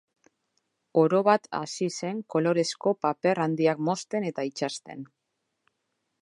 Orobat 1.01 1.43
hasi 1.57 1.89
zen 1.97 2.23
kolorezko 2.35 2.95
paper 3.07 3.43
handiak 3.45 3.85
mozten 3.91 4.27
eta 4.31 4.47
itsasten. 4.51 5.07